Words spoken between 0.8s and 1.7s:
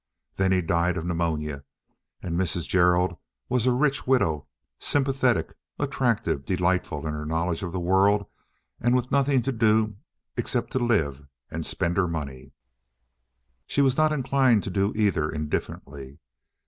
of pneumonia